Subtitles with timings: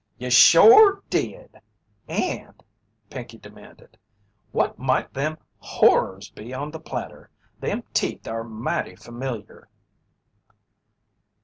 [0.17, 1.61] "You shore did!
[2.07, 2.63] And,"
[3.11, 3.99] Pinkey demanded,
[4.51, 7.29] "what might them horrors be on the platter?
[7.59, 9.69] Them teeth are mighty familiar."